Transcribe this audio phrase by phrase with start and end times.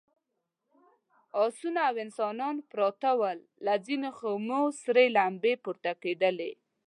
[1.43, 6.51] آسونه او انسانان پراته ول، له ځينو خيمو سرې لمبې پورته کېدلې….